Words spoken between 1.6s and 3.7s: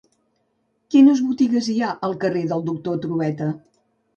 hi ha al carrer del Doctor Trueta?